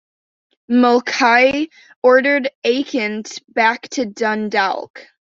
[0.67, 1.69] Mulcahy
[2.01, 4.99] ordered Aiken back to Dundalk.